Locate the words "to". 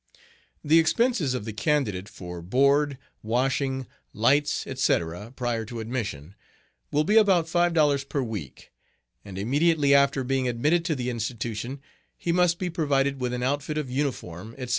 5.65-5.79, 10.85-10.95